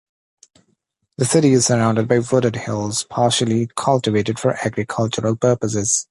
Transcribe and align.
The 1.17 1.25
city 1.25 1.51
is 1.53 1.67
surrounded 1.67 2.07
by 2.07 2.17
wooded 2.17 2.55
hills, 2.55 3.03
partially 3.03 3.69
cultivated 3.75 4.39
for 4.39 4.53
agricultural 4.65 5.35
purposes. 5.35 5.99